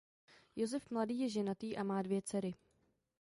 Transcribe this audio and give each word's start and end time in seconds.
Josef 0.55 0.89
Mladý 0.91 1.19
je 1.19 1.29
ženatý 1.29 1.77
a 1.77 1.83
má 1.83 2.01
dvě 2.01 2.21
dcery. 2.21 2.53